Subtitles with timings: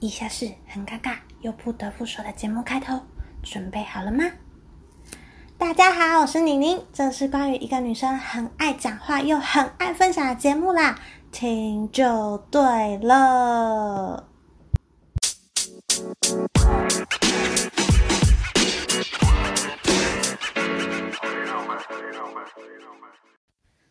[0.00, 3.00] 以下是很尴尬又不得不说的节目开头，
[3.42, 4.24] 准备好了吗？
[5.56, 11.00] 大家好，我是宁宁，这是关于一个女生很爱讲话又很爱分享的节目啦，
[11.32, 14.28] 听就对了。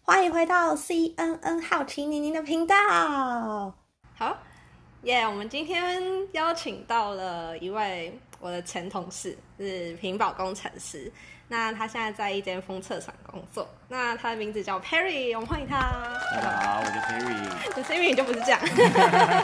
[0.04, 2.76] 欢迎回到 CNN 好奇宁宁的频道。
[4.16, 4.38] 好，
[5.04, 5.22] 耶！
[5.22, 6.02] 我们今天
[6.34, 11.12] 邀请到了一位我的前同事，是屏保工程师。
[11.48, 13.70] 那他现在在一间封测厂工作。
[13.88, 15.78] 那他的名字叫 Perry，我们欢迎他。
[16.34, 17.72] 大家好，我叫 Perry。
[17.74, 18.60] 可是英语就不是这样。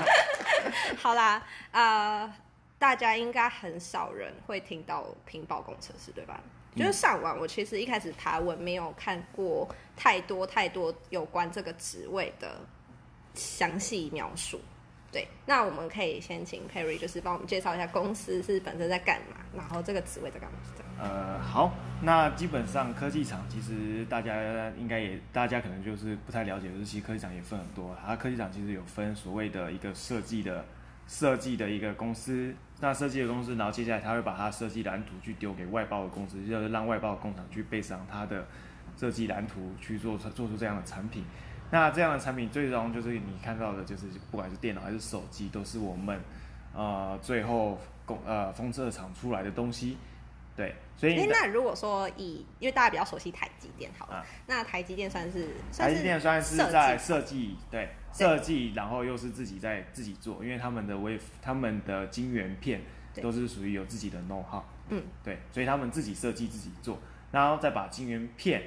[0.98, 2.34] 好啦，呃，
[2.80, 6.42] 大家应该很少人会听到屏保工程师，对吧？
[6.76, 12.60] 就是上网，我其实一开始爬文没有看过太多太多有关这个职位的
[13.36, 14.60] 详细描述。
[15.14, 20.58] 对，那我们可以先请 Perry 就是帮我们介绍一下公司是本身在干嘛，然后这个职位在干嘛。
[21.00, 24.34] 呃，好，那基本上科技厂其实大家
[24.76, 30.66] 应该也，大家可能就是不太了解，就是其实科技厂也分很多，它科技厂其实有分所谓的一个设计的
[31.08, 38.48] 设计的一个公司，那设计的公司，然后接下来他会把它设计蓝图去丢给外包的公司，就是让外包的工厂去背上它的
[38.98, 41.24] 设计蓝图去做出做出这样的产品。
[41.74, 46.22] 那这样的产品最终就是你看到的，就是不管是电脑还是手机，都是我们
[46.72, 49.98] 呃最后工呃封测厂出来的东西。
[50.56, 62.82] 对，所以那如果说以，因为大家比较熟悉台积电，好了，那台积电算是台积电算是在设计，对设计，然后又是自己在自己做，因为他们的微他们的晶圆片
[63.20, 67.00] 都是属于有自己的 know how，嗯，对，所以他们自己设计自己做，
[67.32, 68.62] 然后再把晶圆片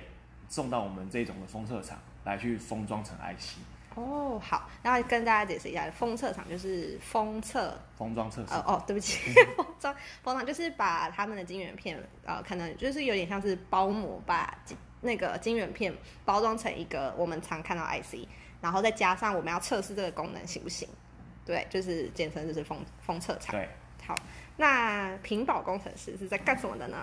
[0.48, 1.96] 送到我们这种的封测厂。
[2.26, 3.56] 来去封装成 IC
[3.94, 14.54] 哦，好，那跟大家解释一下，封测厂就是封测封装测试哦哦，对不起，封装封装就是把他们的晶圆片呃，可能就是有点像是包膜，把
[15.00, 15.94] 那个晶圆片
[16.26, 18.28] 包装成一个我们常看到 IC，
[18.60, 20.86] 然后再加上我们要测试这个功能行不行？
[21.46, 23.52] 对，就是简称就是封封测厂。
[23.52, 23.66] 对，
[24.04, 24.14] 好，
[24.58, 26.98] 那屏保工程师是在干什么的呢？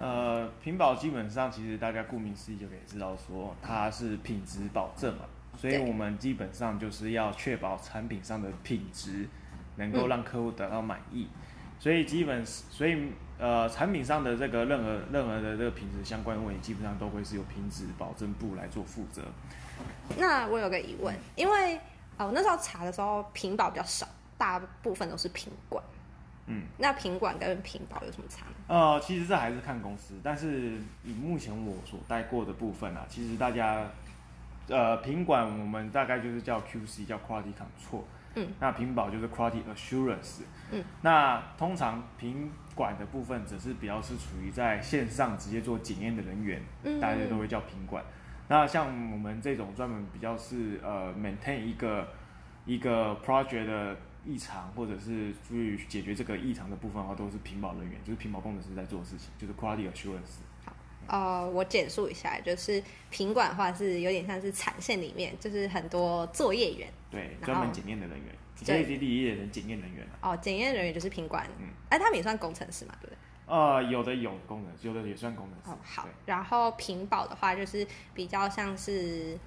[0.00, 5.24] 呃，屏保基本上其实大家顾名思义就可以知道说它是品质保证嘛，
[5.56, 9.28] 所以我们基本上就是要确保产品上的品质
[9.74, 11.26] 能够让客户得到满意，
[11.80, 19.22] 所以基本所以呃产品上的这个任何任何的这个品质相关的问题，基本上都会是由品质保证部来做负责。
[20.16, 21.76] 那我有个疑问，因为
[22.16, 24.06] 啊我那时候查的时候屏保比较少，
[24.36, 25.82] 大部分都是品管。
[26.50, 28.46] 嗯，那品管跟品保有什么差？
[28.66, 33.86] 呃，其实这还是看公司，但是以目前我所带过的部分啊，其实大家，
[34.66, 38.02] 呃，品管我们大概就是叫 QC，叫 Quality Control，
[38.34, 48.02] 嗯，那品保就是 Quality Assurance，嗯，那通常品管的部分只是比较是处于在线上直接做检验的人员，嗯，大家都会叫品管。
[48.48, 52.08] 那像我们这种专门比较是呃 maintain 一个
[52.64, 53.96] 一个 project 的。
[54.28, 60.42] 异常或者是去解决这个异常的部分的话，都是屏保人员，就是屏保工程师在做的事情，就是 quality assurance。
[60.66, 60.72] 好，
[61.06, 70.06] 呃，我简述一下，就是品管的话是有点像是产线里面，就是很多作业员，对，专门检验的人员，检验第一的人检验人员。
[70.20, 73.18] 哦，检验人员就是品管，嗯，哎，他们也算工程师嘛，对不对？
[73.46, 75.70] 呃，有的有功能，有的也算工程师。
[75.70, 79.38] 哦，好，然后屏保的话就是比较像是。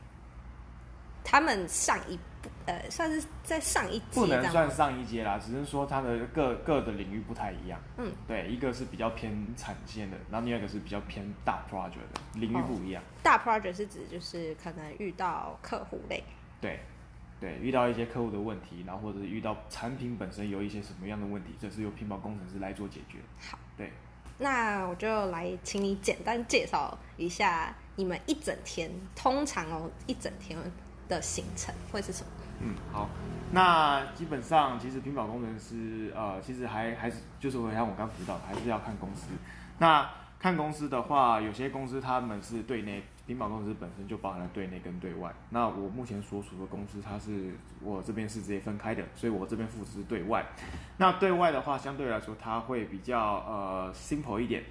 [1.23, 2.19] 他们上一，
[2.65, 7.79] 呃，算是在上一阶，不能算上一阶啦，只是说它的各各的领域不太一样。
[7.97, 13.01] 嗯，对，一个是比较偏产线的，然后另外一个是比较偏大 project 的，领域不一样。
[13.23, 16.23] 大 project 是指就是可能遇到客户类，
[16.59, 16.79] 对，
[17.39, 23.19] 对，遇到一些客户的问题，然后或者是遇到产品本身有一些什么样的问题，这是由平保工程师来做解决。
[23.39, 23.91] 好，对，
[24.37, 30.57] 那我就来请你简单介绍一下你们一整天，通常哦一整天。
[31.11, 32.29] 的行程会是什么？
[32.61, 33.09] 嗯，好，
[33.51, 39.27] 那基本上其实屏保工程师，呃，其实还还是就是我像我刚提到，还是要看公司。
[39.79, 40.09] 那
[40.39, 45.33] 看公司的话，有些公司他们是对内，屏保公司本身就包含了对内跟对外。
[45.49, 50.45] 那我目前所属的公司，它是我这边是直接分开的，所以我这边负责对外。
[50.97, 54.63] 那对外的话，相对来说它会比较呃 simple 一点。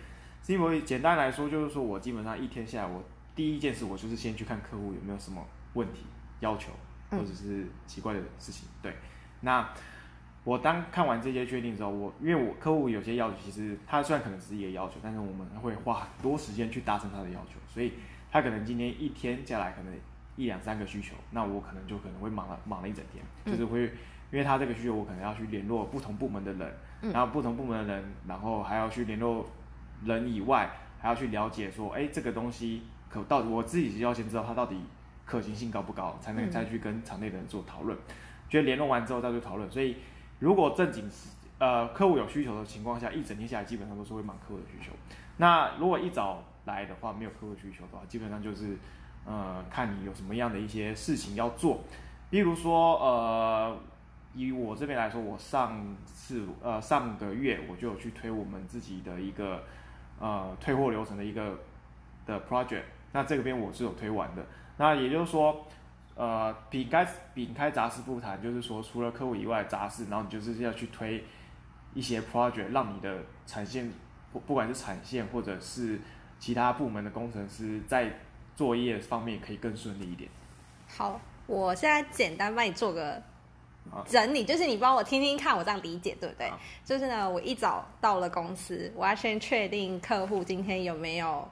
[0.45, 3.03] simple 简单来说，就是说我基本上一天下来，我
[3.35, 5.45] 第一件事我就是先去看客户有没有什么
[5.75, 6.07] 问题。
[6.41, 6.73] 要求
[7.11, 8.95] 或者是奇怪的事情，对。
[9.41, 9.69] 那
[10.45, 17.93] 我当看完这些确定之后，我因为我客户有些要求，其实他虽然可能是一个要求，但是我们会花很多时间去达成他的要求，所以
[18.31, 19.93] 他可能今天一天下来可能
[20.37, 23.83] 一两三个需求，那我可能就可能会忙了忙了一整天，就是会
[24.33, 27.13] 因为他这个需求我可能要去联络不同部门的人，嗯。
[27.13, 29.47] 然后不同部门的人，然后还要去联络
[30.05, 30.71] 人以外，
[31.01, 34.81] 还要去了解说，哎，这个东西可到底我自己要先知道他到底
[35.31, 37.97] 可行性高不高，才能嗯再去跟场内的人做讨论。
[38.49, 39.97] 觉得联络完之后再去讨论，所以
[40.41, 41.09] 如果正经
[41.59, 44.93] 呃客户有需求的情况下，一整天下来基本上都是会满客户的需求。
[45.37, 48.77] 那如果一早来的话，没有客户需求的话，基本上就是
[49.25, 51.81] 呃看你有什么样的一些事情要做，
[52.31, 53.79] 例如说呃。
[54.33, 59.65] 以我这边来说，我上次呃上个月我就有去推我们自己的一个
[60.21, 61.59] 呃退货流程的一个
[62.25, 64.47] 的 project，那这个边我是有推完的。
[64.81, 65.67] 那也就是说，
[66.15, 71.23] 呃，饼开饼开杂事不谈，就是说除了客户以外的杂事，然后你就是要去推
[71.93, 73.93] 一些 project，让你的产线
[74.33, 76.01] 不不管是产线或者是
[76.39, 78.11] 其他部门的工程师在
[78.57, 80.31] 作业方面可以更顺利一点。
[80.89, 83.23] 好，我现在简单帮你做个
[84.07, 86.51] 整理，就是你帮我听听看，我这样理解对不对？
[86.87, 91.47] 就是呢，我一早到了公司，我要先确定客户今天有没有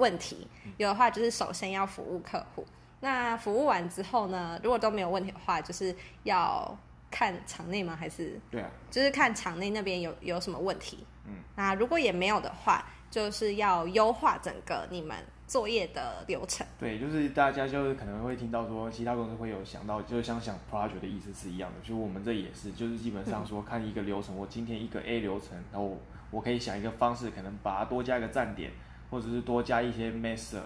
[0.00, 0.48] 问题，
[0.78, 2.64] 有的话就是首先要服务客户。
[3.02, 5.94] 那服务完之后呢，如果都没有问题的话，就是
[6.24, 6.76] 要
[7.10, 7.96] 看场内吗？
[7.98, 11.06] 还是对啊，就是看场内那边有有什么问题？
[11.26, 15.16] 嗯，那如果也没有的话，就是要优化整个你们
[15.46, 16.66] 作业的流程。
[16.78, 25.98] 对，就是大家就是可能会听到说，其他公司会有想到，就是像想 project 的意思是一样的，就是我们这也是，就是基本上 说看一个流程，我今天一个 A 流程，然后
[26.30, 28.70] 我可以想一个方式，可能把它多加一个站点，
[29.10, 30.60] 或者是多加一些 master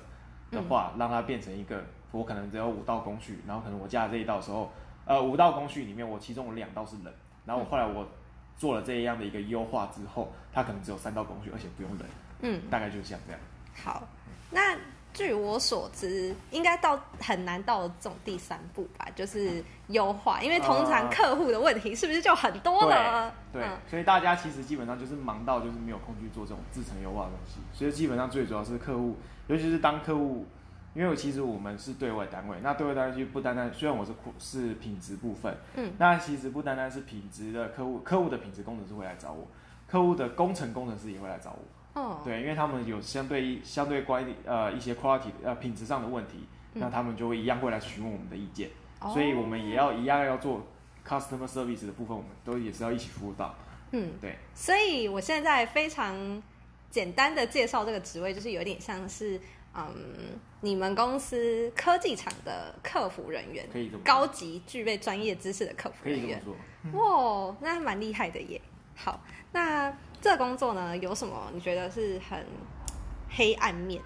[0.51, 1.83] 的话，让它变成一个，
[2.13, 4.71] 我可能只有五道工序，然后可能我加了这一道的时候，
[5.07, 7.13] 呃，五道工序里面我其中有两道是冷，
[7.45, 8.07] 然后我后来我
[8.57, 12.07] 做了这样的一个优化之后，它可能只有三道工序，而且不用冷，
[12.43, 13.41] 嗯，大概就是像这样。
[13.75, 14.07] 好，
[14.51, 14.77] 那
[15.15, 23.33] 据我所知，应该到很难到这种第三步吧，就是优化，因为通常呃客户的问题是不是就很多了？
[23.53, 29.17] 对，所以大家其实基本上就是忙到就是没有空去做这种自成优化的东西，所以基本上最主要是客户，
[29.47, 30.45] 尤其是当客户，
[30.95, 39.47] 因为其实我们是对外单位，那对外单位就不单单，虽然我是是品质部分，嗯，那其实不单单是品质的客户，客户的品质工程师会来找我，
[39.87, 41.59] 客户的工程工程师也会来找我，
[41.95, 48.69] 哦，对，因为他们有相对相对关呃一些 quality 呃品质上的问题，那他们就会一样会来询问我们的意见，
[49.01, 50.67] 哦所以我们也要一样要做
[51.07, 53.55] customer service 的部分，我们都也是要一起服务到。
[53.93, 56.43] 嗯，对，所以我现在非常
[56.91, 59.41] 简单的介绍这个职位，就是有点像是。
[59.77, 66.43] 嗯，你们公司科技厂的客服人员，可以这么说高级具备专业知识的客服可以这么人员，
[66.93, 67.49] 说。
[67.49, 68.61] 哇，那还蛮厉害的耶。
[68.95, 69.21] 好，
[69.55, 69.89] 那
[70.21, 72.45] 这个工作呢，有什么你觉得是很
[73.31, 74.03] 黑暗面？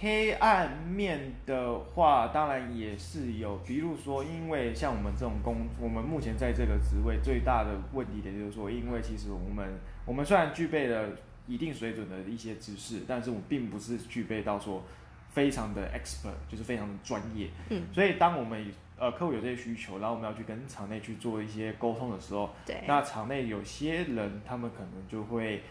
[0.00, 11.10] 黑暗面的话，当然也是有，比如说，因为像我们这种工，我们目前在这个职位最大的问题点就是说，因为其实我们我们虽然具备了
[11.46, 14.82] 一定水准的一些知识，但是我们并不是具备到说
[15.28, 17.48] 非常的 expert，就是非常的专业。
[17.68, 18.66] 嗯，所以当我们
[19.00, 25.62] 呃客户有这些需求，然后我们要去跟厂内去做一些沟通的时候，对，那场内有些人，他们可能就会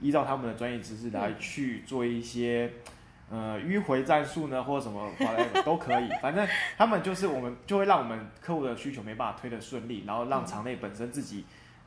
[0.00, 2.72] 依照他们的专业知识来去做一些、
[3.28, 5.12] 呃迂回战术呢，或者什么
[5.62, 6.08] 都可以。
[6.22, 6.48] 反正
[6.78, 11.44] 他们就是我们就会让我们客户的需求没办法推得顺利，然后让场内本身自己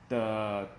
[0.07, 0.69] 的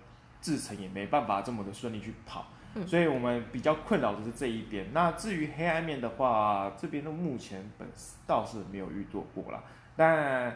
[0.41, 2.47] 制程也没办法这么的顺利去跑。
[2.77, 4.85] 嗯所以我们比较困扰的是这一边。
[4.91, 7.87] 那至于黑暗面的话，这边的目前本
[8.27, 9.63] 倒是没有遇到过啦。
[9.95, 10.55] 但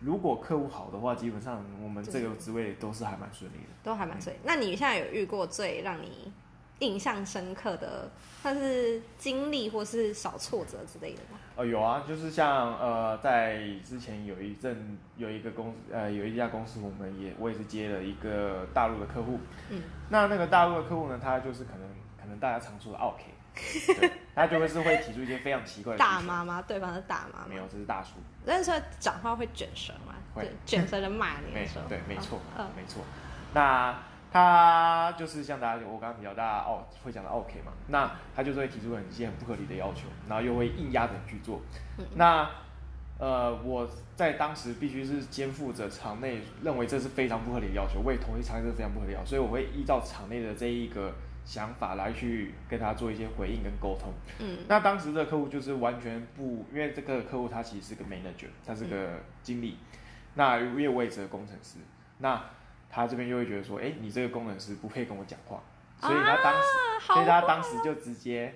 [0.00, 3.70] 如果客户好的话，基本上我们这个职位都是还蛮顺利的。
[3.82, 4.38] 都还蛮顺利。
[4.44, 6.32] 那你现在有遇过最让你
[6.80, 8.10] 印象深刻的，
[8.42, 11.38] 算是经历或是小挫折之类的吗？
[11.56, 19.40] 呃，有啊，就是像呃，在之前有一阵有一个公司，呃，有一家公司，我们也我也是接了一个大陆的客户。
[19.70, 21.88] 嗯，那那个大陆的客户呢，他就是可能
[22.20, 23.22] 可能大家常说的 OK，
[23.98, 26.62] 对，他就会是会提出一些非常奇怪的大妈吗？
[26.66, 27.46] 对方是大妈吗？
[27.48, 28.14] 没有，这是大叔。
[28.44, 30.14] 但是他讲话会卷舌吗？
[30.34, 33.02] 会，卷舌的骂你没的时候， 对，没错，嗯没错。
[33.54, 33.96] 那
[34.32, 41.60] 他就是像大家我刚刚提到，大家哦会讲到 OK 嘛，那他就是会提出很一些很不合理的要求，然后又会硬压着你去做。
[41.98, 42.48] 嗯那
[43.18, 51.14] 呃，我在当时必须是肩负着场内认为这是非常不合理的要求，我也同意场内这是非常不合理的要求，所以我会依照场内的这一个
[51.46, 54.12] 想法来去跟他做一些回应跟沟通。
[54.40, 54.58] 嗯。
[54.68, 59.78] 那当时的客户就是完全不，因为这个客户他其实是个 manager，他是个经理，
[60.34, 61.78] 那因为我也是个工程师，
[62.18, 62.44] 那
[62.90, 65.62] 他这边就会觉得说，哎、你这个工程师不配跟我讲话，
[66.00, 68.52] 所以他当时，啊所以他当时就直接，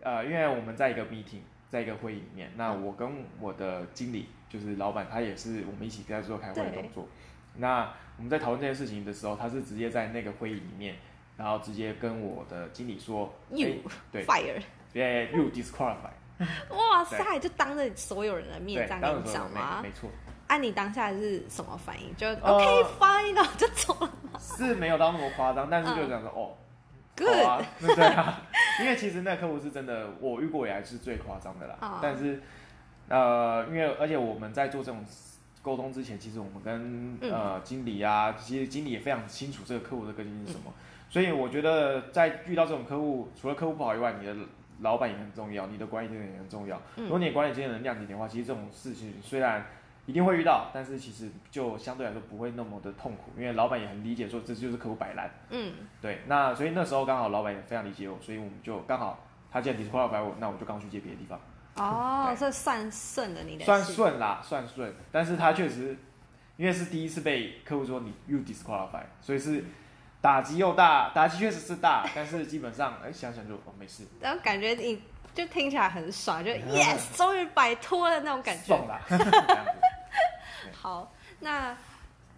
[0.00, 7.08] 呃，因为我们在一个 meeting，在一个会议里面，那我跟我的经理就是老板，他也是我们一起在做开会的动作。
[7.56, 10.96] 那我们在讨论这件事情的时候，他是直接在那个会议里面，
[11.36, 13.74] 然后直接跟我的经理说，You 哎
[14.12, 14.62] 对 fire，
[14.92, 16.10] 对，You disqualify，
[16.70, 19.90] 哇塞，就当着所有人的面对这，样讲吗没？
[19.92, 20.08] 错，
[20.48, 22.14] 啊，你当下是什么反应？
[22.16, 24.10] 就呃 OK fine，然后就走了。
[24.40, 26.50] 是没有到那么夸张，但是就讲说、哦。
[26.54, 26.62] 嗯
[27.18, 27.64] Good，、
[27.96, 28.42] 对啊，
[28.78, 31.74] 因为其实那个客户是真的，我遇过以来是最夸张的啦。
[31.80, 32.42] 哦但是，
[33.08, 35.02] 呃，因为而且我们在做这种
[35.62, 40.74] 沟通之前，其实我们跟、嗯呃经理啊，其实经理也非常清楚这个客户的个性是什嗯么。
[41.16, 44.36] 所以我觉得在遇到这种客户，除了客户不好以外，你的
[44.80, 46.76] 老板也很重要，你的管理经验也很重要。
[46.96, 49.64] 嗯如果你的管理经验能谅解你的话，其实这种事情虽然
[50.04, 55.30] 一定会遇到，但是其实就相对来说不会那么的痛苦，因为老板也很理解说这就是客户摆烂。
[55.48, 61.40] 嗯，对，那所以那时候刚好老板也非常理解我，所以我们就刚好他既然 disqualify 我，那我就刚去接别的地方，
[61.76, 64.92] 哦，对这算顺了你的算顺啦，算顺。
[65.10, 65.96] 但是他确实，
[66.58, 69.64] 因为是第一次被客户说你 you disqualify，所以是
[70.26, 75.00] 打击又大，打击确实是大， 但是基本上哎想想就哦没事，然后感觉你
[75.32, 78.88] 就听起来很爽，就 yes， 终于摆脱了那种感觉爽。
[78.88, 79.70] 啦，这样子。
[80.72, 81.76] 好，那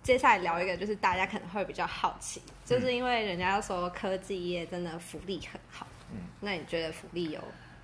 [0.03, 7.41] 接下来聊一个，就是大家可能会比较好奇，就是因为人家说科技业真的福利很好，嗯，那你觉得福利有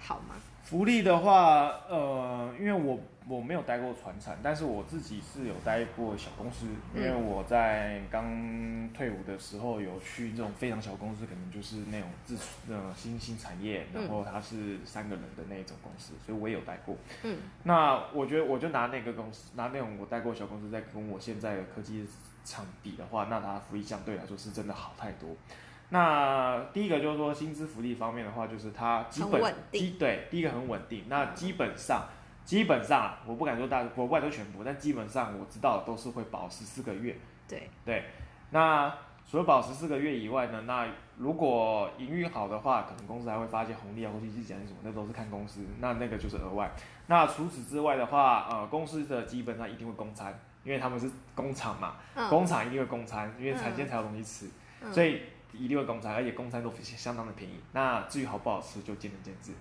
[0.07, 0.35] 好吗？
[0.63, 12.37] 福利的话，呃，因为我我没有待过船产，但是我自己是有待过小公司，因为我在刚退伍的时候有去这种非常小公司，可能就是那种自
[12.71, 16.97] 呃新兴产业，然后它是三个人的那种公司，所以我也有待过。
[17.23, 22.07] 嗯，那我觉得我就拿那个公司，拿那种我待过小公司，在跟我现在的科技
[22.43, 25.37] 厂比的话，那它福利相对来说是真的好太多。
[25.95, 31.05] 那第一个就是说薪资福利方面的话，就是它基本基对，第一个很稳定。
[31.09, 32.09] 那基本上
[32.45, 37.17] 基本上啊，我不敢说大，我不敢说全部，但基本上我知道都是会保十四个月。
[37.47, 38.07] 对，对，
[38.51, 38.93] 那
[39.31, 40.85] 除了保十四个月以外呢，那
[41.17, 46.69] 如果营运好的话，可能公司还会发一些红利啊，或者是奖金什么，那都是看公司，那那个就是额外。
[47.07, 54.51] 那除此之外的话，呃，公司的基本上一定会供餐，因为他们是工厂嘛，嗯工厂一定会供餐，因为产线才有东西吃，
[54.83, 55.23] 嗯所以
[55.57, 57.61] 一定会公餐，而且公餐都相当的便宜。
[57.73, 59.53] 那至于好不好吃，就见仁见智。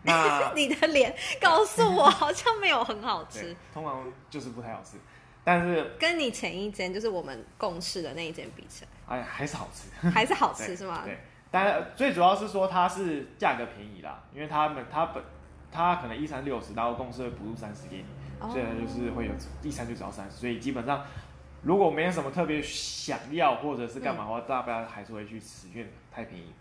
[0.04, 4.96] 那你的脸告诉我好像没有很好吃，，通常就是不太好吃，
[5.42, 9.88] 但是跟你前一间就是我们共事的那一间比起来哎还是好吃。
[10.06, 11.02] 来，还是好吃 是吗？
[11.04, 11.18] 对，
[11.50, 15.22] 但最主要是说它是价格便宜啦，因为他们他本
[15.72, 18.04] 他可能一餐六十，然后公司会补助三十给你，
[18.38, 19.32] 哦所以它就是会有
[19.64, 21.04] 一餐就只要三十，所以基本上
[21.62, 26.52] 如果没有什么特别想要或者是干嘛的话，大家还是会去吃，因为太便宜。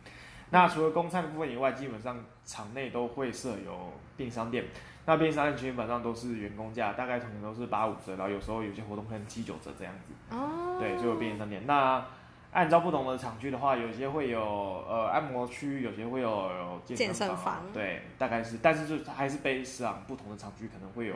[0.50, 4.66] 那除了公餐的部分以外，基本上场内都会设有便利商店。
[5.06, 10.36] 那便利商店基本上都是员工价，大概可能都是八五折，然后有时候有些活动可能七九折这样子。
[10.36, 11.66] 哦，对，就有便利商店。
[11.66, 12.06] 那
[12.52, 21.16] 按照不同的厂区的话，有些会有呃按摩区，有些会有有健健身房，房对，大概是，但是就还是被市场不同的厂区可能会有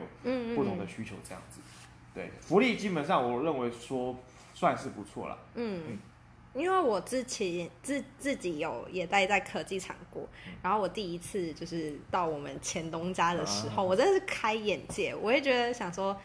[0.54, 1.60] 不同的需求这样子。
[2.14, 4.16] 对，福利基本上我认为说
[4.54, 5.38] 算是不错了。
[5.54, 5.98] 嗯，
[6.54, 10.28] 因为我之前自自己有也待在科技厂过，
[10.62, 16.16] 然后我第一次就是到我们前东家的时候，啊我真的是开眼界，我也觉得想说。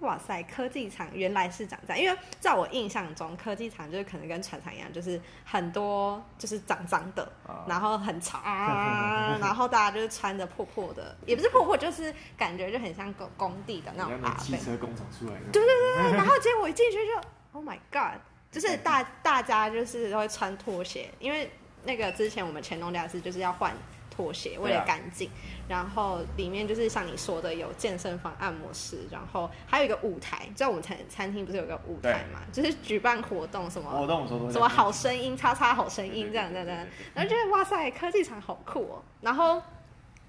[0.00, 2.02] 哇塞，科技厂原来是长这样！
[2.02, 14.64] 因为在我印象中，科技厂就是可能跟船厂一样，就是很多就是脏脏的，啊然后很长，啊 然后大家就是穿着破破的，也不是破破，就是感觉就很像工工地的那种阿像那汽。
[14.64, 18.20] 车工厂出来的，对对对对，然后结果我一进去就，Oh my God，
[18.50, 21.50] 就是大大家就是都会穿拖鞋，因为
[21.84, 23.72] 那个之前我们乾隆家是就是要换
[24.14, 25.28] 拖鞋，为了干净，
[25.68, 36.86] 然后里面就是像你说的有健身房、按摩室，然后还有一个舞台，在我们餐餐厅不是有个舞台嘛，就是举办活动什么活动的时候都会什么好声音、叉叉好声音这样这样这样。
[37.14, 39.02] 然后觉得哇塞，科技厂好酷哦。
[39.20, 39.60] 然后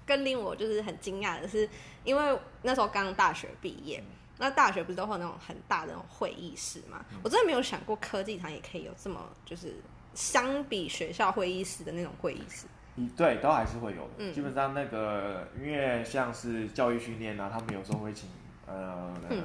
[0.04, 1.68] 更令我就是很惊讶的是，
[2.02, 4.02] 因为那时候刚大学毕业，
[4.38, 7.04] 那大学不是都会有那种很大的那种会议室嘛？
[7.22, 9.74] 我真的没有想过科技厂也可以有这么就是
[10.14, 12.66] 相比学校会议室的那种会议室。
[12.96, 14.10] 嗯，对，都还是会有的。
[14.18, 18.28] 嗯基本上那个，因为像是教育训练啊，他们有时候会请
[18.66, 19.42] 呃、嗯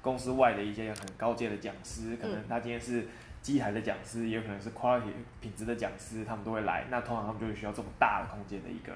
[0.00, 3.06] 公司外的一些很高阶的讲师，可能嗯他今天是
[3.42, 6.86] 机台的讲师，也有可能是 quality 品质的讲师，他们都会来。
[6.88, 8.92] 那通常他们就会需要这么大的空间的一个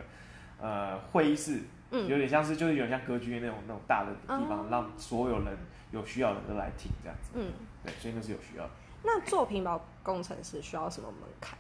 [0.61, 5.49] 呃会议室，嗯有点像是就是有点像歌剧院那种那种大的地方，哦让所有人
[5.91, 7.33] 有需要的人都来听这样子。
[7.35, 7.53] 嗯，
[7.85, 8.71] 对，所以那是有需要的。
[9.03, 11.59] 那做屏保工程师需要什么门槛？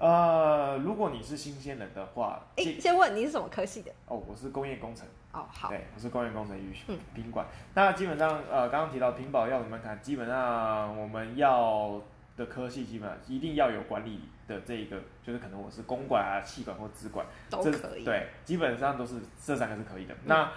[0.00, 3.92] 呃，如果你是新鲜人的话，哎、建先问你是什么科系的？
[4.06, 5.06] 哦，我是工业工程。
[5.30, 7.46] 哦，好，对，我是工业工程与嗯品管。
[7.74, 12.00] 那基本上，呃，刚刚提到品保要的门槛，基本上我们要
[12.34, 20.14] 的科系，基本上一定要有管理的这一个，就是可能我是公管啊、气管或资管，都可以。，对，基本上都是这三个是可以的。
[20.24, 20.50] 那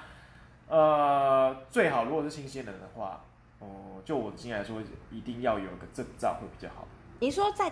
[0.69, 3.21] 呃，最好如果是新鲜人的话，
[3.59, 4.81] 哦、就我的经验来说，
[5.11, 6.87] 一定要有个证照会比较好。
[7.19, 7.71] 你说在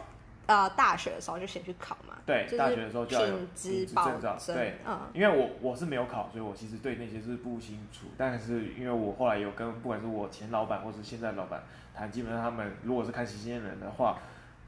[0.51, 2.15] 呃大学的时候就先去考嘛？
[2.25, 4.77] 对，就是大学的时候就要有品质保证对。
[4.85, 8.07] 嗯因为我我是没有考，所以我其实对那些是不清楚。
[8.17, 11.61] 但是因为我后来有跟不管是我前老板或是现在老板
[11.95, 14.17] 谈，基本上他们如果是看新鲜人的话，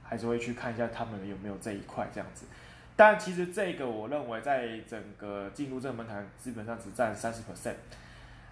[0.03, 2.45] 还是会去看一下他们有没有这一块这样子。
[2.95, 7.75] 但其实这个我认为在整个进入这个门槛，基本上只占三十 percent。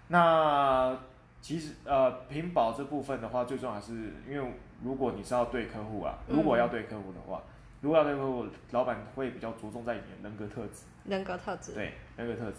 [0.07, 0.97] 那
[1.41, 7.41] 其实呃，屏保这部分的话，最重要还是因为如果你是要对客户啊，如果要对客户的话，
[7.81, 10.83] 如果要对客户，老板会比较着重在你的人格特质。
[11.05, 11.73] 人格特质。
[11.73, 12.57] 对人格特质，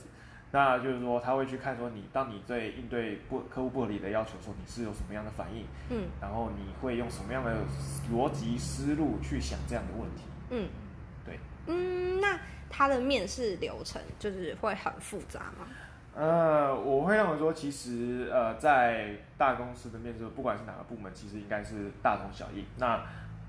[0.51, 7.55] 那就是说他会去看说你，当你对应对不客户不合理的要求的时候，你是有什么样的反应，嗯然后你会用什么样的
[8.13, 10.23] 逻辑思路去想这样的问题。
[10.51, 10.69] 嗯，
[11.25, 12.39] 对，嗯，那
[12.69, 15.67] 他的面试流程就是会很复杂吗？
[16.15, 22.67] 呃，我会认为说，其实呃，在大公司的面试，不管是哪个部门，其实应该是大同小异。
[22.77, 23.03] 那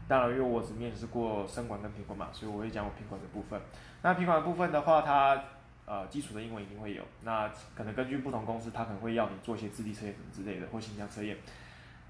[0.08, 3.60] 当然，因为我只面试过生管跟品管嘛，所以我会讲我品管的部分。
[4.02, 5.44] 那品管的部分的话，它
[5.86, 7.04] 呃基础的英文一定会有。
[7.24, 11.38] 那可能根据不同公司，它可能会要你做一些智力测验什么之类的，或形象测验。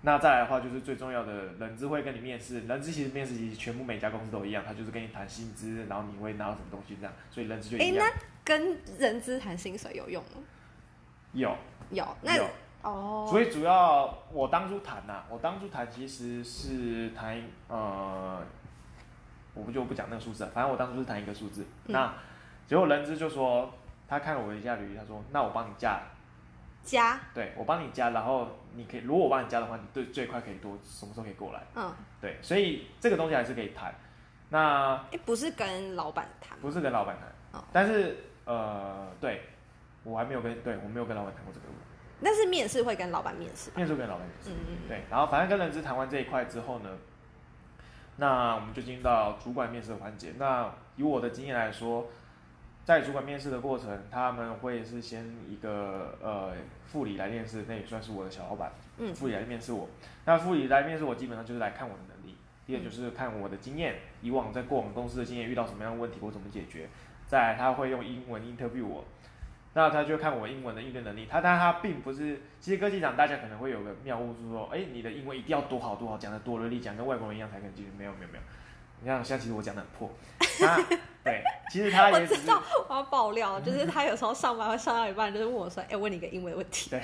[0.06, 8.06] 那再来的话，就是最重要的人资会跟你面试，人资其实面试其实全部每家公司都一样，他就是跟你谈薪资，然后你会拿到什么东西这样，所以人资就哎、一样。
[8.06, 10.44] 那跟人资谈薪水有用吗？
[11.32, 11.56] 有。
[11.90, 12.46] 有，那有。
[12.82, 18.42] 哦，所以主要我当初谈呐、我当初谈其实是谈呃，
[19.54, 21.66] 我不就不讲那个数字了，反正我当初是谈一个数字。
[21.86, 21.94] 嗯。
[21.94, 22.14] 那
[22.68, 23.72] 结果人资就说，
[24.06, 26.02] 他看了我一下履历，他说，那我帮你加，
[26.84, 31.62] 加，对我帮你加，然后你可以，如果我帮你加的话，你最最快可以多什么时候可以过来？
[31.76, 33.94] 嗯，对，所以这个东西还是可以谈。
[34.50, 39.42] 那哎、不是跟老板谈，不是跟老板谈，哦但是呃，对
[40.04, 41.66] 我还没有跟，对我没有跟老板谈过这个。
[42.22, 43.78] 但是面试会跟老板面试吧？
[43.78, 44.50] 面试跟老板面试。
[44.52, 46.90] 嗯嗯嗯，对，然后反正跟人资谈完这一块之后呢，
[48.18, 50.34] 那我们就进入到主管面试的环节。
[50.38, 52.08] 那以我的经验来说，
[52.86, 56.52] 在主管面试的过程，他们会是先一个呃
[56.86, 59.88] 副理来面试，那也算是我的小老板，嗯副理来面试我。
[60.26, 66.90] 那副理来面试我，基本上就是来看我的能力，第二就是看我的经验，以往在过往公司的经验遇到什么样的问题，我怎么解决。
[67.26, 69.06] 再来，他会用英文 interview 我，
[69.74, 71.26] 那他就看我英文的应对能力。
[71.26, 77.92] 他但他并不是，其实科技厂大家可能会有个谬误，是说，哎、你的英文一定要多好多好，讲的多流利，讲跟外国人一样才肯进去。
[77.98, 78.44] 没有没有没有，
[79.04, 80.10] 你看像其实我讲的很破，
[80.60, 80.82] 他
[81.26, 86.90] 对，其实他也是我知道我要爆料，就是他有时候上班会上到一半，就是问我说：“哎、问你一个英文问题。
[86.90, 87.02] 对”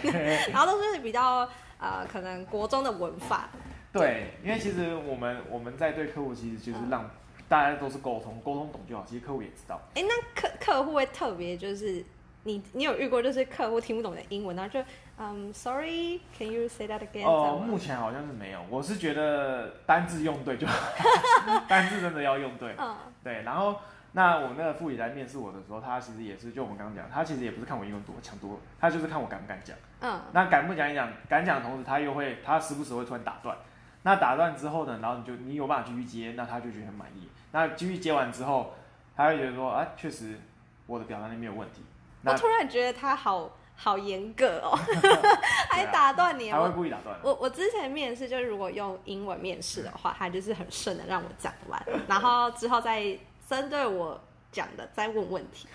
[0.50, 3.50] 然后都是比较呃，可能国中的文法，
[3.92, 7.10] 对，因为其实我们我们在对客户其实就是让
[7.50, 9.06] 大家都是沟通，沟通懂就好。
[9.06, 12.02] 其实客户也知道，哎、那客客户会特别就是
[12.44, 14.82] 你你有遇过就是客户听不懂的英文，然后就
[15.22, 18.66] 嗯，sorry，can you say that again？、哦、目前好像是没有。
[18.70, 20.74] 我是觉得单字用对就好，
[21.68, 22.74] 单字真的要用对。
[22.78, 23.76] 嗯对，然后
[24.14, 29.76] 那我那个副理来面试我的时候，他其实也是就我们刚刚讲，他其实也不是看我英文多强多，他就是看我敢不敢讲。
[30.02, 33.58] 嗯那敢不敢讲，敢讲的同时，他又会他时不时会突然打断。
[34.04, 37.28] 那打断之后呢，然后你就你有办法继续接，那他就觉得很满意。
[37.52, 38.74] 那继续接完之后，
[39.18, 40.40] 他会觉得说，啊，确实
[40.86, 41.84] 我的表达力没有问题。
[42.22, 44.78] 那我突然觉得他好好严格哦，
[45.72, 46.50] 还打断你。
[46.52, 47.18] 他会故意打断。
[47.24, 54.20] 我我之前面试就是如果用英文面试的话，他就是很顺的让我讲完， 然后之后再针对我
[54.52, 55.70] 讲的再问问题，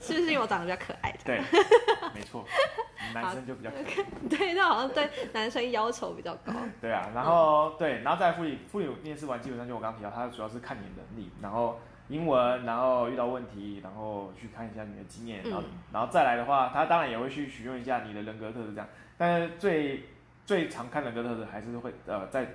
[0.00, 1.18] 是不是因为我长得比较可爱的？
[1.24, 1.40] 对，
[2.12, 2.44] 没错，
[3.14, 4.28] 男生就比较可爱。
[4.28, 6.52] 对，那好像对男生要求比较高。
[6.80, 18.86] 对啊，然后、对，然后再来副理副理面试完，基本上就我刚刚提到，他主要是看你的能力，然后英文，然后遇到问题，然后去看一下你的经验，然后、嗯然后再来的话，他当然也会去询问一下你的人格特质这样，
[19.16, 20.02] 但是最
[20.44, 22.46] 最常看人格特质还是会呃在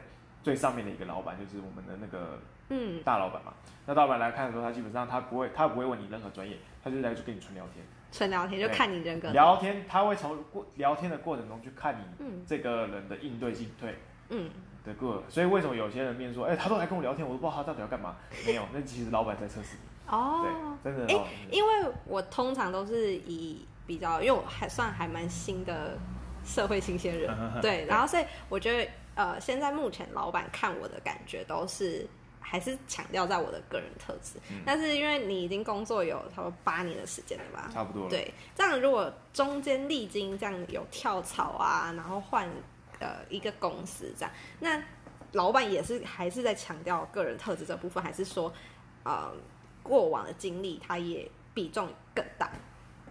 [0.43, 3.53] 最上面的一个老板，就是我们的那个嗯，大老板嘛。
[3.85, 7.83] 那大老板来看的时候，他基本上他不会他不会问你任何专业，他就来就跟你纯聊天。
[8.11, 9.31] 纯聊天就看你人格。
[9.31, 13.95] 聊天他会从过聊天的过程中去看你嗯这个人的应对进退。
[14.29, 14.49] 嗯，
[14.83, 18.15] 的个，所以为什么有些人面说，哎、他都来跟我聊天，我都不知道他到底要干嘛？
[18.45, 20.45] 没有， 那其实老板在测试你，哦，
[20.83, 21.57] 对，真的诶老板在测试你。
[21.57, 25.97] 因为我通常都是以比较，因为我还算还蛮新的
[26.45, 32.07] 社会新鲜人，对，然后所以我觉得呃，现在目前老板看我的感觉都是
[32.39, 34.39] 还是强调在我的个人特质。
[34.49, 37.69] 嗯但是因为你已经工作有差不多八年的时间了吧？
[37.73, 38.09] 差不多了。
[38.09, 42.47] 对，这样如果中间历经这样有跳槽啊，然后换
[42.99, 44.83] 呃一个公司这样，那
[45.33, 48.51] 老板也是还是在强调个人特质这部分，还是说
[49.03, 49.31] 呃
[49.83, 52.49] 过往的经历他也比重更大？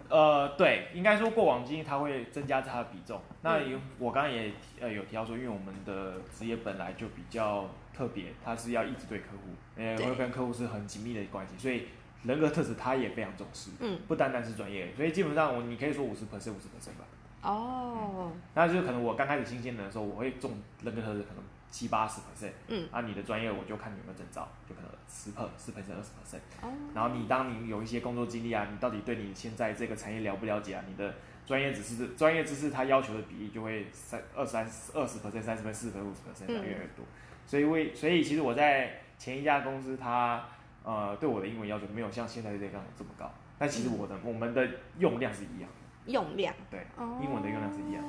[0.08, 3.20] 呃，对，应该说过往经历他会增加它的比重。
[3.42, 11.88] 那嗯有我刚刚也呃有提到说，因为我们的职业本来就比较特别，它是要一直对客户，呃，对会跟客户是很紧密的关系，所以
[12.24, 17.04] 人格特质他也非常重视，嗯，不单单是专业，所以基本上我你可以说五十 percent 五十 percent 吧。
[17.48, 20.50] 哦，那就是可能我刚开始新鲜人的时候，我会中
[20.82, 26.40] 人格特质可能七八十 percent，嗯，啊，你的专业我就看你有没有证照，就可能十 per 十 percent 二十 percent。
[26.60, 30.84] 哦，然后你当你有一些工作经历啊，你到底对你现在这个产业了不了解啊？
[30.86, 31.14] 你的
[31.46, 37.06] 专业知识、专业知识它要求的比例就会三二三二十 percent、三十分、四十分、五十 percent 越来越多。
[37.46, 40.44] 所以为所以其实我在前一家公司，它
[40.82, 45.77] 呃对我的英文要求没有像现在这样这么高，但其实我的、我们的用量是一样的，
[46.08, 46.52] 用量。
[46.68, 48.02] 对，哦英文的用量是一样。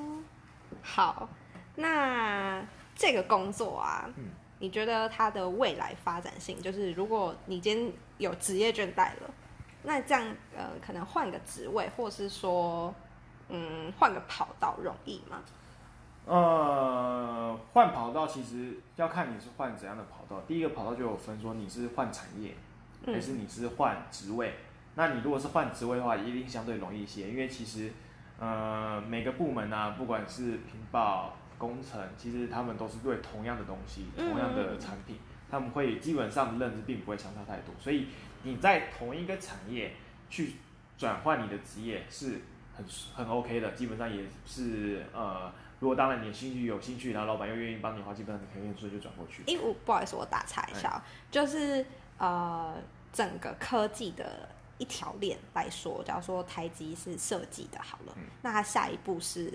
[0.82, 1.30] 好，
[1.76, 2.62] 那
[2.96, 4.26] 这个工作啊，嗯
[4.60, 9.32] 你觉得它的未来发展性，就是如果你今天有职业倦怠了，
[9.84, 10.22] 那这样
[10.58, 12.94] 呃，可能换个职位，或是说，
[13.48, 15.42] 嗯，换个跑道容易吗？
[16.26, 20.42] 呃，换跑道其实要看你是换怎样的跑道。
[20.48, 22.54] 第一个跑道就有分说你是换产业，
[23.06, 24.54] 嗯还是你是换职位。
[25.00, 27.90] 那你如果是换职位的话，一定相对容易一些，因为其实
[28.38, 35.16] 呃每个部门啊，不管是屏保、工程，其实他们都是对同样的东西、嗯同样的产品，
[35.50, 37.74] 他们会基本上的认知并不会相差太多。
[37.80, 38.08] 所以
[38.44, 39.94] 你在同一个产业
[40.30, 40.56] 去
[40.98, 42.42] 转换你的职业是
[42.76, 42.86] 很
[43.16, 45.50] 很 OK 的，基本上也是呃。
[45.80, 49.44] 如果当然你的兴趣有兴趣，然后老板又愿意帮你的话，基本上你可以很顺就转过去。
[49.46, 51.00] 因为我不好意思，我打岔一下哦，
[51.32, 51.86] 就是
[52.18, 52.76] 呃，
[53.14, 58.24] 整个科技的一条链来说，假如说台积是设计的，好了，嗯。
[58.42, 59.54] 那它下一步是？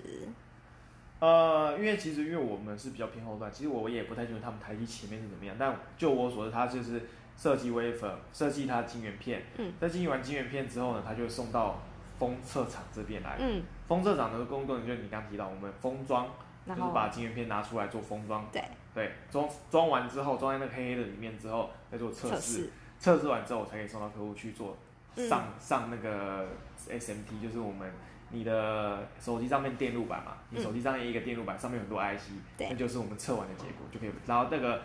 [1.19, 7.01] 呃，因为其实因为我们是比较偏后段，其实我也不太清楚他们台积前面是怎么样，但就我所知，它就是
[7.35, 11.79] 设计 wafer，设计它晶圆片，嗯，设计完晶圆片之后呢，它就送到
[12.19, 13.37] 封测厂这边来。
[13.39, 16.27] 嗯，封测厂的工作就是你刚提到，我们封装，
[16.67, 18.61] 就是把晶圆片拿出来做封装，对。
[18.93, 22.53] 对，装装完之后，装在那个黑黑的里面之后，再做测测试。
[22.53, 24.77] 试，测试完之后才可以送到客户去做
[25.15, 25.29] 嗯。
[25.29, 26.47] 上、上那个
[26.89, 27.91] SMT，就是我们
[28.31, 32.67] 你的手机上面电路板嘛，你手机上面一个电路板上面有很多 IC，、嗯对。
[32.69, 34.81] 那就是我们测完的结果就可以，然后那个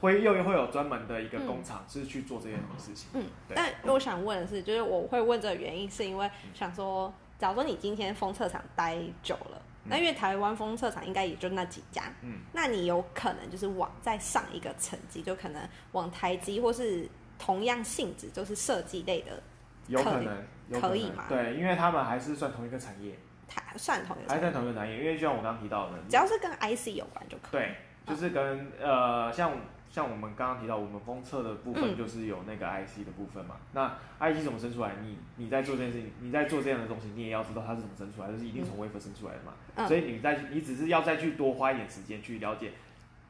[0.00, 3.54] 会又会有专门的一个嗯工厂是去做这件事情，嗯，对。
[3.56, 17.08] 但我想问的是，就是我会问这个原因，是因为想说，假如说你今天封测厂待久了，那因为台湾封测厂应该也就那几家，嗯，那你有可能就是往再上一个层级，就可能往台积或是
[17.38, 19.42] 同样性质，就是设计类的，
[19.88, 20.36] 有可能，
[20.68, 23.16] 有可能可以吗对，因为他们还是算同一个产业，
[23.48, 27.50] 它算同一个还是层级，在同一个产业，因为就像我刚刚提到的，只要是跟 IC 有关就可以。
[27.52, 27.74] 对，
[28.06, 29.52] 就是跟呃，像
[29.88, 33.56] 像我们刚刚提到，我们封测的部分嗯就是有那个 IC 的部分嘛。
[33.72, 34.92] 那 IC 怎么生出来？
[35.00, 39.52] 你你在做这件事情，你在做这样的东西，你也要知道它是怎么生出来的，就是一定从 wafer 生出来的嘛。
[39.76, 42.72] 嗯所以你在你只是要再去多花一点时间去了解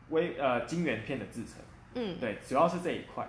[0.09, 1.57] 微呃晶圆片的制成，
[1.95, 3.29] 嗯，对，主要是这一块。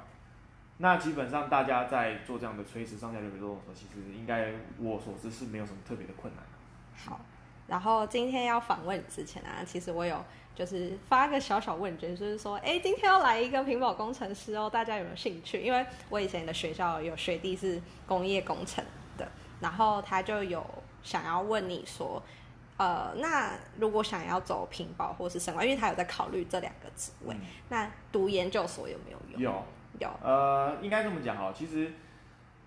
[0.80, 6.44] 那基本上大家在做这样的垂直上下流的时候，其实应该我所知是没有什么特别的困难。
[6.96, 7.20] 好，
[7.68, 10.24] 然后今天要访问之前啊，其实我有
[10.56, 15.62] 就是发个小小问卷，就是说，哎，今天要来一个屏保工程师哦，大家有没有兴趣？
[15.62, 18.84] 因为我以前的学校有学弟是工业工程
[19.18, 19.28] 的，
[19.60, 20.64] 然后他就有
[21.04, 22.22] 想要问你说，
[22.78, 29.42] 呃，那如果想要走屏保或是生管，因为他有在考虑这两个职位，嗯那读研究所有没有用？
[29.42, 29.64] 有，
[30.00, 31.92] 有，呃，应该这么讲哈，其实，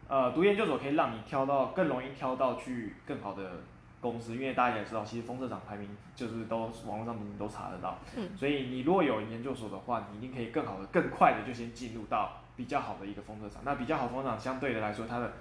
[0.08, 3.62] 呃，读研究所可以让你挑到更容易挑到去更好的
[4.00, 13.62] 公司，因为大家也知道，其实风车厂排名就是都网络上你都查得到，嗯，所以你如果有研究所的话，你一定可以更好的、更快的就先进入到比较好的一个风车厂。
[13.64, 15.32] 那比较好的封测厂相对的来说，它的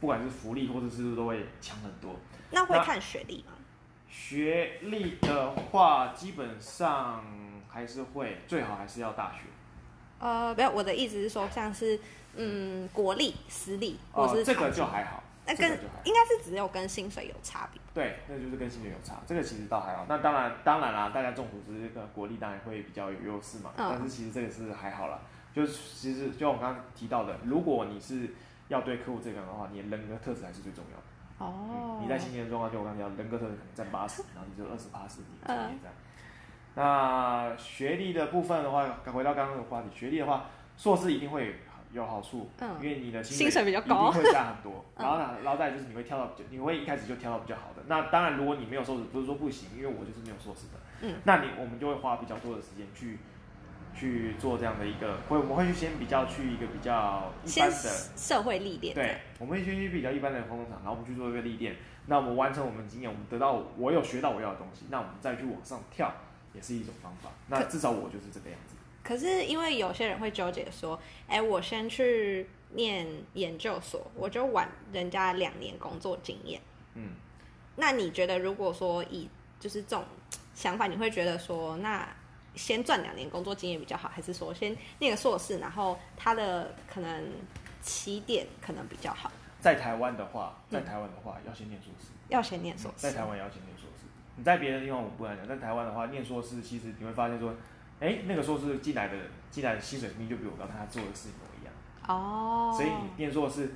[0.00, 2.16] 不管是福利或者是都会强很多。
[2.50, 3.52] 那那会看学历吗？
[4.08, 7.22] 学历的话，基本上
[7.68, 9.40] 还是会，最好还是要大学。
[10.18, 11.98] 呃，没有，我的意思是说，像是
[12.36, 16.00] 嗯国力、私立或哦，这个就还好，那跟这个就还好。
[16.04, 17.80] 应该是只有跟薪水有差别。
[17.94, 20.06] 对，那就是跟薪水有差，这个其实倒还好。
[20.08, 23.70] 那当然，当然啦，大家众所周知，这个国力当然会比较有优势嘛。
[23.76, 25.20] 嗯但是其实这个是还好啦，
[25.54, 28.30] 就是其实就像我刚刚提到的，如果你是
[28.68, 31.04] 要对客户这个的话，你的人格特质还是最重要的。
[31.38, 35.94] 哦嗯你在新鲜的状况，就我刚刚讲，人格特质可能占八十，然后你就二十八十，你专嗯业这样。
[36.78, 41.56] 那学历的部分的话，回到刚刚的话题，学历的话，硕士一定会
[41.92, 44.84] 有好处，嗯因为你的薪水比较高一定会加很多。
[44.94, 47.82] 嗯然后呢，然后再就是你会跳到，你会一开始就跳到比较好的。
[47.88, 53.18] 那当然，如果你没有硕士，不是说不行，因为我就是没有硕士的，嗯，那你我们就会花比较多的时间去
[53.92, 57.74] 去做这样的一个，会我们会去先比较去一个比较一般的。
[58.16, 61.74] 社会历练，对，我们会先去比较一般的工作场，然后我们去做一个历练。
[62.06, 66.10] 那我们完成我们经验，我们得到我有学到我要的东西，那我们再去往上跳，
[66.54, 67.30] 也是一种方法。
[67.46, 68.74] 那至少我就是这个样子。
[69.02, 76.60] 可是因为有些人会纠结说，哎，我先去念研究所，我就晚人家两年工作经验。
[76.94, 77.12] 嗯，
[77.74, 79.26] 那你觉得，如果说以
[79.58, 80.04] 就是这种
[80.54, 82.06] 想法，你会觉得说，那
[82.54, 87.24] 先赚两年工作经验比较好，还是说先念个硕士，然后他的可能
[87.80, 89.32] 起点可能比较好？
[89.60, 93.77] 在台湾的话，在台湾的话要先念硕士，要先念硕士，在台湾要先念。
[94.38, 97.52] 你在别的地方我不敢讲，在台湾的话，念硕士其实你会发现说，
[98.00, 99.14] 哎，那个硕士进来的
[99.50, 101.74] 进来的薪水明明就比我高，但他做的事一模一样。
[102.06, 103.74] 哦，所以你念硕士，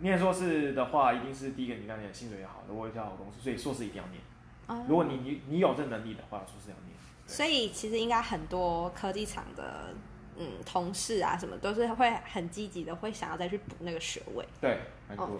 [0.00, 4.20] 念硕士的话，一定是第一个你刚才讲薪水要好，如果一家好公司，所以硕士一定要念。
[4.66, 6.94] 哦如果你你你有这能力的话，硕士要念。
[7.26, 9.94] 所以其实应该很多科技厂的
[10.36, 14.46] 嗯同事啊什么都是会很积极的，会想要再去补那个学位。
[14.60, 15.38] 对，蛮多的，好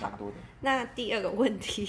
[0.00, 0.34] 蛮多的。
[0.60, 1.88] 那第二个问题，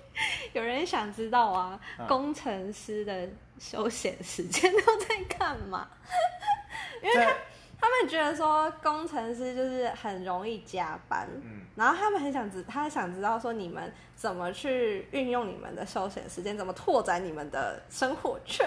[0.52, 5.88] 有人想知道啊，嗯工程师的休闲时间都在干嘛？
[7.02, 7.32] 因为他
[7.80, 18.66] 他们觉得说工程师就是很容易加班，嗯，然后他们很想知，他想知道说你们怎么去运用你们的休闲时间，怎么拓展你们的生活圈。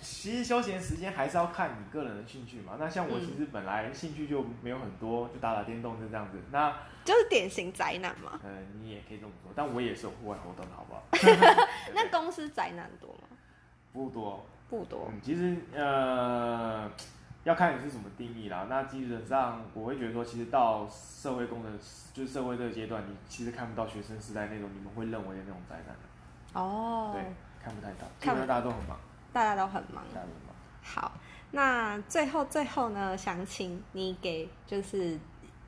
[0.00, 2.76] 其实休闲时间还是要看你个人的兴趣嘛。
[2.78, 6.38] 那像我嗯其实本来兴趣就没有很多，就打打电动就这样子。
[6.50, 6.72] 那
[7.04, 8.38] 就是典型宅男嘛。
[8.42, 11.02] 呃，你也可以这么说，但我也是有户外活动的，好不好？
[11.94, 13.36] 那公司宅男多吗？
[13.92, 15.08] 不多，不多。
[15.12, 16.90] 嗯，其实呃，
[17.44, 18.66] 要看你是怎么定义啦。
[18.68, 21.78] 那基本上我会觉得说，其实到社会工程，
[22.12, 27.22] 就是社会这个阶段，你其实看不到学生时代那种你们会认为的那种灾难的，哦，对，
[27.64, 28.06] 看不太到。
[28.20, 28.96] 基本上大家都很忙，
[29.32, 30.04] 大家都很忙。
[30.82, 31.12] 好，
[31.52, 35.18] 那最后最后呢，想请你给就是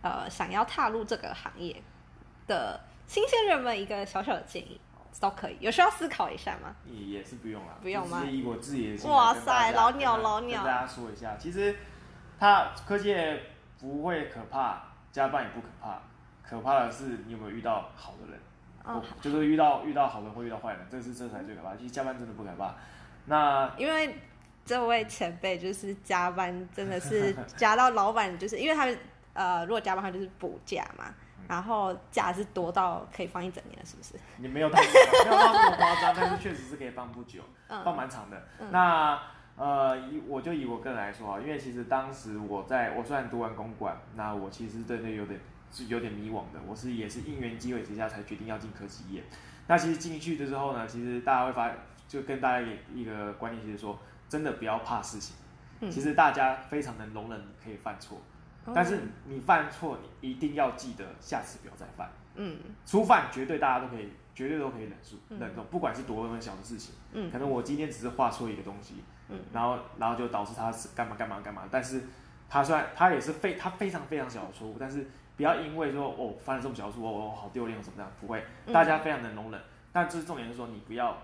[0.00, 1.82] 呃想要踏入这个行业
[2.46, 4.80] 的新鲜人们一个小小的建议，
[5.20, 5.56] 都可以。
[5.60, 6.74] 有需要思考一下吗？
[6.86, 11.76] 也也是不用啦，不用吗以我自己的哇塞老鸟老鸟跟大家说一下，其实
[12.38, 13.14] 它科技
[13.78, 16.00] 不会可怕，加班也不可怕，
[16.42, 18.40] 可怕的是你有没有遇到好的人，
[18.84, 21.76] 嗯或就是遇到遇到好人或遇到坏人，这是这才最可怕。
[21.76, 22.74] 其实加班真的不可怕，
[23.26, 24.16] 那因为
[24.64, 28.98] 这位前辈就是加班，真的是 加到老板就是因为他们
[29.32, 31.06] 呃，如果加班他就是补假嘛，
[31.48, 34.14] 然后假是多到可以放一整年了，是不是？
[34.36, 38.42] 你没有到没有到那么夸张，但是 确实是可以放不久，嗯放蛮长的。
[38.70, 39.20] 那
[39.56, 45.38] 呃，以我就以我个人来说啊，因为其实当时我在我虽然读完公管，那我其实对那有点
[45.70, 46.60] 是有点迷惘的。
[46.66, 49.22] 我是也是因缘机会之下才决定要进科技业。
[49.66, 51.70] 那其实进去的时候呢，其实大家会发，
[52.12, 53.98] 就跟大家一一个观念，就是说，
[54.28, 55.34] 真的不要怕事情。
[55.80, 55.90] 嗯。
[55.90, 58.20] 其实大家非常能容忍你可以犯错，
[58.74, 62.10] 但是你犯错，你一定要记得下次不要再犯。
[62.34, 62.58] 嗯。
[62.84, 65.38] 初犯绝对大家都可以，绝对都可以忍住嗯。
[65.40, 67.30] 忍住，不管是多么小的事情，嗯。
[67.30, 68.96] 可能我今天只是画错一个东西，
[69.30, 69.40] 嗯。
[69.50, 72.02] 然后然后就导致他是干嘛干嘛干嘛，但是
[72.50, 78.72] 他虽然他也是非他非常非常小的错误，但是不要因为说哦犯了这么小的错误，哦好丢脸什么这样，不会，嗯。
[78.74, 79.58] 大家非常能容忍，
[79.90, 81.16] 但就是重点是说你不要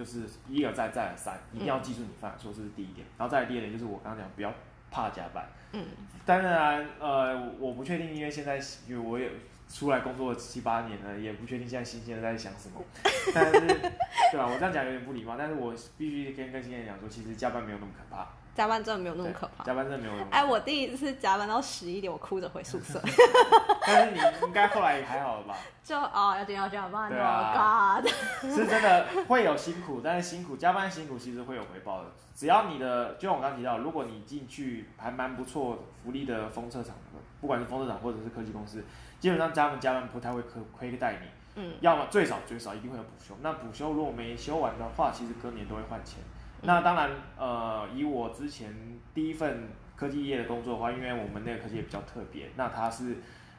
[0.00, 4.50] 就是一而再再而三，一定要记住你犯的错，这是第一点，然后再来第二点就是我刚刚讲不要
[4.90, 5.46] 怕加班。
[5.72, 5.84] 嗯
[6.24, 8.58] 当然，呃，我不确定，因为现在
[8.88, 9.30] 因为我也
[9.68, 12.82] 出来工作了七八年了，也不确定现在新鲜人在想什么。
[13.34, 14.46] 但是，对吧？
[14.46, 18.26] 我这样讲有点不礼貌，但是我必须跟跟新鲜人讲说，其实加班没有那么可怕，
[18.60, 19.64] 加班真的没有那么可怕。
[19.64, 20.36] 加班真的没有那么可怕。
[20.36, 23.00] 哎，我第一次加班到十一点，我哭着回宿舍，
[23.86, 25.56] 但是你应该后来也还好了吧？
[25.82, 28.10] 就哦要点要加班对哦啊，God，
[28.54, 32.10] 是真的会有辛苦，但是辛苦加班辛苦其实会有回报的。
[32.34, 36.94] 只要你的，就像我刚刚提到，如果你进去还蛮不错福利的风车厂，
[37.40, 38.84] 不管是风车厂或者是科技公司，
[39.18, 41.28] 基本上他们加班不太会亏亏待你。
[41.56, 43.34] 嗯要么最少最少一定会有补休。
[43.40, 46.18] 那补休如果没休完的话，其实隔年都会换钱。
[46.62, 48.74] 嗯那当然，呃，以我之前
[49.14, 53.16] 第一份科技业的工作的话，因为我们那个科技业比较特别，那他是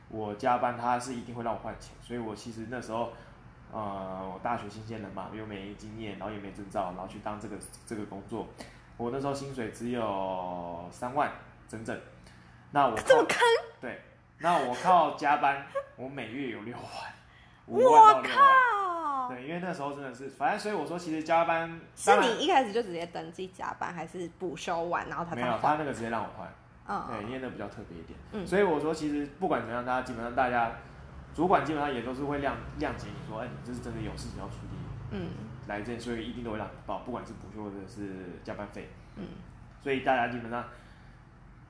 [0.10, 3.12] 我加班，他是一定会让我换钱，所以我其实那时候。
[3.74, 8.46] 呃，我大学新鲜人嘛，又没经验，然后也没证照，然后去当这个这个工作，
[8.98, 11.32] 我那时候薪水只有三万
[11.70, 11.98] 整整。
[12.72, 13.40] 那我这么坑，
[13.80, 14.02] 对，
[14.40, 16.86] 那我靠加班，我每月有六万，
[17.68, 18.91] 五万到六万。
[19.32, 26.48] 靠，对，因为那时候真的是，反正所以我说，其实加班是你一开始就直接登记加班，还是补休完然后他没有，他那个直接让我换，
[26.88, 28.18] 嗯对，嗯，因为那比较特别一点。
[28.34, 30.72] 嗯所以我说，其实不管怎么样，大家基本上大家
[31.34, 35.30] 主管基本上也都是会谅谅解你说，哎，你这是真的有事情要处理，嗯
[35.68, 38.90] 来这，所以一定都会让你报，不管是补休或者是加班费。
[39.18, 39.26] 嗯
[39.84, 40.64] 所以大家基本上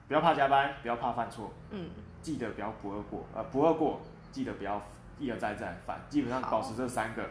[0.08, 1.90] 不要怕加班，不要怕犯错，嗯，
[2.22, 4.02] 记得不要不二过，呃，不二过，
[4.34, 4.82] 记得不要
[5.18, 7.24] 一而再再而犯，基本上保持这三个。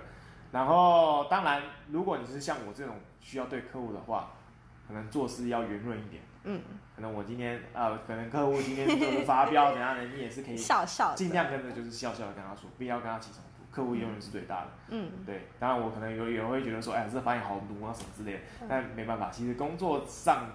[0.53, 4.33] 然后，当然，如果你是像我这种需要对客户的话，
[4.87, 6.23] 可能做事要圆润一点。
[6.43, 6.61] 嗯，
[6.97, 14.69] 可能我今天呃，可能客户今天就是发飙怎样的，你也是可以笑笑，尽量跟着就是笑笑的跟他说，不要跟他起冲突，客户永远是最大的。
[14.89, 20.47] 嗯对，当然我可能有也会觉得说，哎，这发言好毒啊什么之类的，但没办法，其实工作上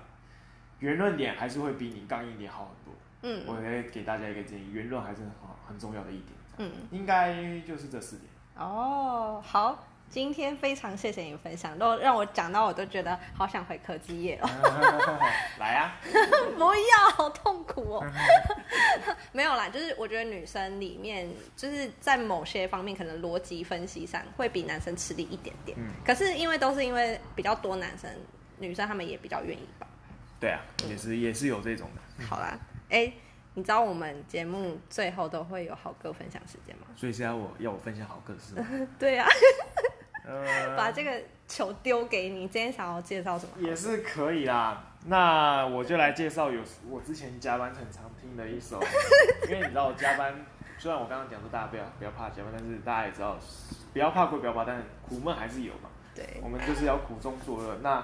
[0.79, 2.93] 圆润点还是会比你刚硬点好很多。
[3.21, 6.71] 嗯我会给大家一个建议，圆润还是很好很重要的一点，嗯。
[6.91, 8.29] 应该就是这四点。
[8.57, 14.49] 哦，好，今天非常谢谢你分享，都让我讲到我都觉得好想回科技业哦，
[15.59, 15.95] 来啊，
[16.57, 18.03] 不要，好痛苦哦。
[19.33, 25.91] 没有啦，就是我觉得女生里面，就是在某些方面可能逻辑分析上会比男生吃力一点点，嗯。
[26.05, 28.09] 可是因为都是因为比较多男生，
[28.57, 29.85] 女生他们也比较愿意吧。
[30.39, 32.57] 对啊，也是也是有这种的，好啦，
[32.89, 33.11] 哎、
[33.55, 36.87] 你知道我们节目最后都会有好歌分享时间吗？
[36.95, 38.67] 所以现在我要我分享好歌是吗？
[38.99, 39.25] 对呀、
[40.25, 42.41] 呃， 把这个球丢给你。
[42.47, 43.51] 今天想要介绍什么？
[43.67, 44.83] 也是可以啦。
[45.07, 48.81] 那我就来介绍有我之前加班很常听的一首，
[49.47, 50.33] 因为你知道我加班，
[50.77, 53.37] 虽然我刚刚讲说大家不要不要怕加班，但是大家也知道
[53.93, 55.89] 不要怕归不要怕，但苦闷还是有嘛。
[56.13, 57.77] 对我，们就是要苦中作乐。
[57.81, 58.03] 那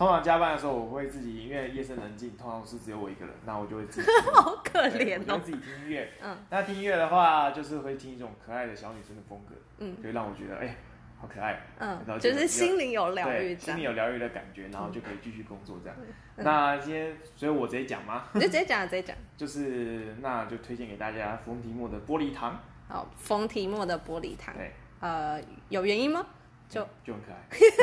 [0.00, 5.38] 通常加班的时候，我会自己，因为夜深人静，通常是只有我一个人，那我就会自己， 好可怜哦。
[5.44, 6.10] 自己听音乐。
[6.22, 10.74] 嗯那听音乐的话，就是会听一种可爱的小女生的风格，嗯就会让我觉得哎、
[11.20, 11.50] 好可爱。
[11.78, 13.82] 然嗯，后就是心灵有疗愈对，心里。
[13.82, 15.96] 有疗愈的感觉，然后就可以继续工作这样。
[16.00, 16.06] 嗯
[16.42, 19.14] 那今天，所以我直接讲吗，你就直接讲，直接讲。
[19.36, 22.58] 就是那就推荐给大家冯提莫的玻璃糖，
[22.88, 26.24] 好，冯提莫的玻璃糖，对，呃，有原因吗？
[26.70, 27.32] 就就很可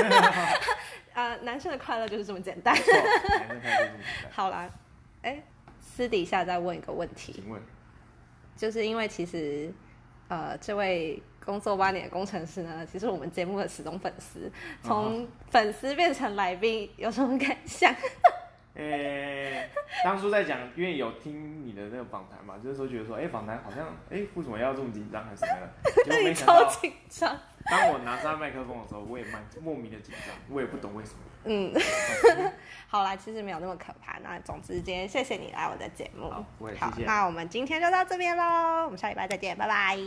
[0.01, 0.59] 爱，
[1.13, 2.73] 呃，男生的快乐就是这么简单。
[2.73, 4.69] 没错，男生看就是这么可爱 好啦，
[5.21, 5.43] 哎，
[5.79, 7.61] 私底下再问一个问题，请问，
[8.55, 9.71] 就是因为其实
[10.29, 14.49] 呃，这位工作八年的工程师呢，其实我们节目的始终粉丝，
[14.81, 17.93] 从粉丝变成来宾，有什么感想？
[18.75, 19.67] 诶、
[20.03, 26.03] 当初在讲，因为有听你的那个访谈嘛，就是说觉得说，哎、访谈好像，哎、为什么要这么紧张还是什么的？
[26.03, 27.35] 结果没想超到，紧张。
[27.69, 31.17] 当我拿上麦克风的时候，我也蛮莫名的紧张，我也不懂为什么。
[31.49, 31.73] 嗯，
[32.89, 34.17] 好啦，其实没有那么可怕。
[34.19, 36.29] 那总之，今天谢谢你来我的节目。
[36.29, 39.97] 好我也谢谢那我们今天就到这边喽，我们下礼拜再见，拜拜。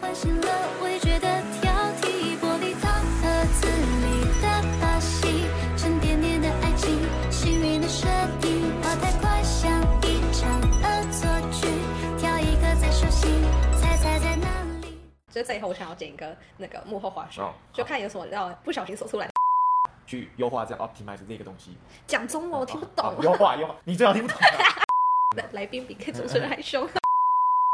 [0.00, 0.48] 唤醒了
[0.80, 2.07] 我也觉得挑剔，
[15.38, 19.28] 就这以后，我想要剪一个那个幕后花絮，哦就看有什么要不小心说出来。
[20.04, 24.82] 去优化这样 optimize 这个东西，讲中文我听不懂哦，优化优化，你最好听不懂啊。
[25.52, 26.88] 来宾比主持人还凶。